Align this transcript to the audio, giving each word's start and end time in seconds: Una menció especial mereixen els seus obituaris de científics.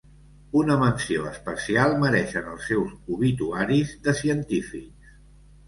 Una 0.61 0.77
menció 0.83 1.27
especial 1.31 1.93
mereixen 2.05 2.49
els 2.55 2.67
seus 2.71 2.97
obituaris 3.19 3.95
de 4.09 4.19
científics. 4.25 5.17